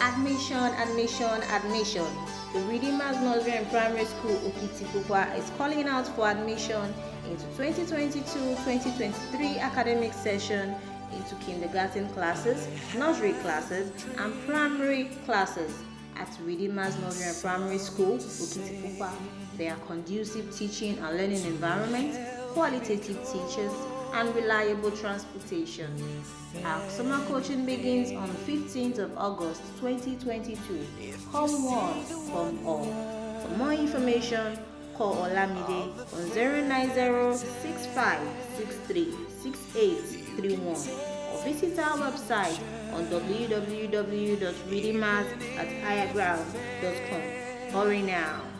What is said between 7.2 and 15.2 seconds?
into 2022-2023 academic session into kindergarten classes, nursery classes, and primary